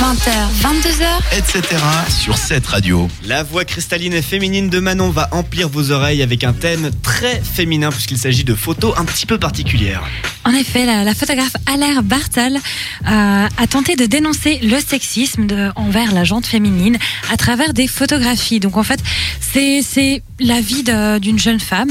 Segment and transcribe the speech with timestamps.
[0.00, 1.38] 20h, 22h.
[1.38, 1.80] etc.
[2.08, 3.08] sur cette radio.
[3.22, 7.40] La voix cristalline et féminine de Manon va emplir vos oreilles avec un thème très
[7.40, 10.02] féminin puisqu'il s'agit de photos un petit peu particulières.
[10.46, 15.70] En effet, la, la photographe Allaire Bartal euh, a tenté de dénoncer le sexisme de-
[15.74, 16.98] envers la jante féminine
[17.32, 18.60] à travers des photographies.
[18.60, 19.00] Donc en fait,
[19.40, 20.84] c'est la vie
[21.20, 21.90] d'une jeune femme,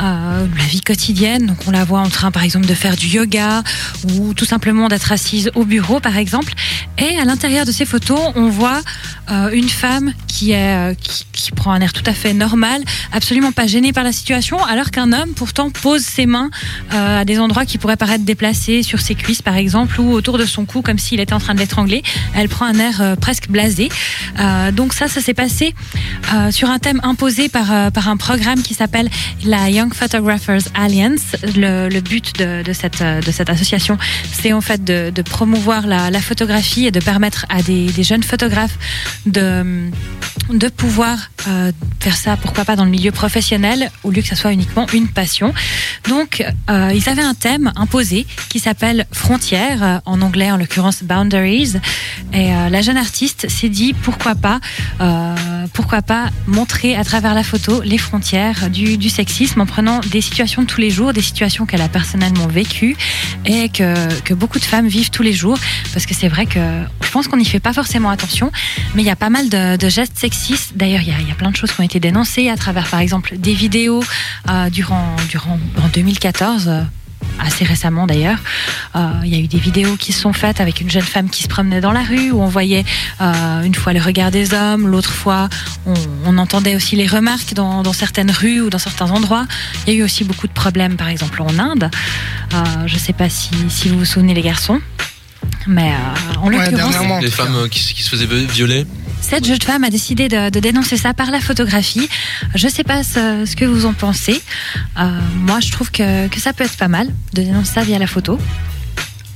[0.00, 1.46] euh, la vie quotidienne.
[1.46, 3.62] Donc on la voit en train, par exemple, de faire du yoga
[4.04, 6.52] ou tout simplement d'être assise au bureau, par exemple.
[6.98, 8.80] Et à l'intérieur de ces photos, on voit
[9.30, 12.82] euh, une femme qui, est, euh, qui, qui prend un air tout à fait normal,
[13.12, 16.50] absolument pas gênée par la situation, alors qu'un homme pourtant pose ses mains
[16.92, 20.38] euh, à des endroits qui pourraient paraître déplacés, sur ses cuisses par exemple, ou autour
[20.38, 22.02] de son cou, comme s'il était en train de l'étrangler.
[22.34, 23.88] Elle prend un air euh, presque blasé.
[24.38, 25.74] Euh, donc ça, ça s'est passé
[26.34, 29.08] euh, sur un thème imposé par, par un programme qui s'appelle
[29.44, 31.36] la Young Photographers Alliance.
[31.56, 33.98] Le, but de, cette, de cette association,
[34.32, 38.22] c'est en fait de, promouvoir la, la photographie et de permettre à des, des jeunes
[38.22, 38.78] photographes
[39.26, 39.90] de,
[40.48, 44.36] de pouvoir euh, faire ça, pourquoi pas dans le milieu professionnel, au lieu que ça
[44.36, 45.52] soit uniquement une passion.
[46.08, 51.02] Donc, euh, ils avaient un thème imposé qui s'appelle Frontières, euh, en anglais en l'occurrence
[51.02, 51.74] Boundaries.
[52.32, 54.60] Et euh, la jeune artiste s'est dit pourquoi pas,
[55.00, 55.34] euh,
[55.74, 60.20] pourquoi pas montrer à travers la photo les frontières du, du sexisme en prenant des
[60.20, 62.96] situations de tous les jours, des situations qu'elle a personnellement vécues
[63.44, 65.58] et que, que beaucoup de femmes vivent tous les jours.
[65.92, 66.60] Parce que c'est vrai que
[67.02, 68.50] je pense qu'on n'y fait pas forcément attention,
[68.94, 70.37] mais il y a pas mal de, de gestes sexistes.
[70.74, 72.56] D'ailleurs, il y, a, il y a plein de choses qui ont été dénoncées à
[72.56, 74.02] travers, par exemple, des vidéos
[74.48, 76.68] euh, durant, durant en 2014.
[76.68, 76.82] euh,
[77.40, 78.38] assez récemment d'ailleurs.
[78.96, 81.30] Euh, Il y a eu des vidéos qui se sont faites avec une jeune femme
[81.30, 82.84] qui se promenait dans la rue où on voyait
[83.20, 85.48] euh, une fois le regard des hommes, l'autre fois
[85.86, 85.94] on,
[86.24, 89.46] on entendait aussi les remarques dans, dans certaines rues ou dans certains endroits.
[89.86, 91.90] Il y a eu aussi beaucoup de problèmes par exemple en Inde.
[92.54, 94.80] Euh, je ne sais pas si, si vous vous souvenez les garçons.
[95.68, 96.96] Mais euh, en Ouais, l'occurrence.
[97.22, 98.84] Les femmes euh, qui se faisaient violer.
[99.28, 102.08] Cette jeune femme a décidé de, dénoncer ça par la photographie.
[102.54, 104.40] Je ne sais pas ce, que vous en pensez.
[104.98, 108.06] Euh, moi, je trouve que, ça peut être pas mal de dénoncer ça via la
[108.06, 108.38] photo.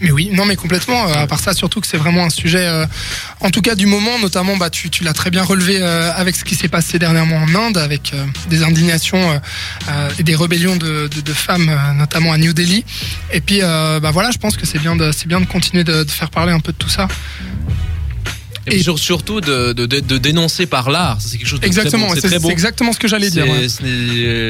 [0.00, 1.08] Mais oui, non, mais complètement.
[1.08, 2.86] euh, à part ça, surtout que c'est vraiment un sujet, euh,
[3.40, 6.54] en tout cas du moment, notamment, bah, tu, l'as très bien relevé avec ce qui
[6.54, 8.14] s'est passé dernièrement en Inde, avec
[8.48, 9.40] des indignations
[10.18, 12.84] et des rébellions de, femmes, notamment à New Delhi.
[13.30, 16.60] Et puis, bah voilà, je pense que c'est bien de, continuer de faire parler un
[16.60, 17.08] peu de tout ça.
[18.66, 21.20] Et, puis surtout de, de, de- de dénoncer par l'art.
[21.20, 22.14] Ça, C'est quelque chose de Exactement, très beau.
[22.14, 22.50] c'est C'est très c'est beau.
[22.50, 23.44] exactement ce que j'allais dire.
[23.46, 23.66] Ouais.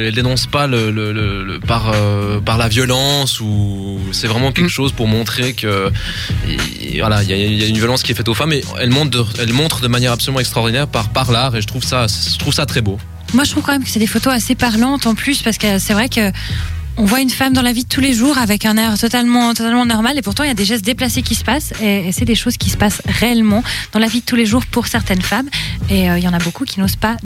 [0.07, 4.51] Elle dénonce pas le, le- le- le- par, euh, par la violence ou c'est vraiment
[4.51, 4.69] quelque Mm.
[4.69, 5.91] chose pour montrer que
[6.47, 8.53] et voilà il y, a- il y a une violence qui est faite aux femmes
[8.53, 11.67] et elle montre de, elle montre de manière absolument extraordinaire par par l'art et je
[11.67, 12.97] trouve ça je trouve ça très beau.
[13.33, 15.79] Moi, je trouve quand même que c'est des photos assez parlantes en plus, parce que
[15.79, 16.31] c'est vrai que
[16.97, 19.53] on voit une femme dans la vie de tous les jours avec un air totalement,
[19.53, 22.25] totalement normal, et pourtant il y a des gestes déplacés qui se passent, et, c'est
[22.25, 25.21] des choses qui se passent réellement dans la vie de tous les jours pour certaines
[25.21, 25.49] femmes,
[25.89, 27.17] et euh, il y en a beaucoup qui n'osent pas